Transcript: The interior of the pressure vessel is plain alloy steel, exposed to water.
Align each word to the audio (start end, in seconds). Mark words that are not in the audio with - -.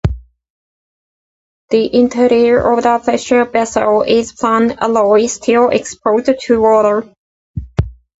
The 1.69 1.93
interior 1.95 2.73
of 2.75 2.81
the 2.81 2.97
pressure 2.97 3.45
vessel 3.45 4.01
is 4.01 4.33
plain 4.33 4.71
alloy 4.79 5.27
steel, 5.27 5.69
exposed 5.69 6.31
to 6.45 6.59
water. 6.59 7.07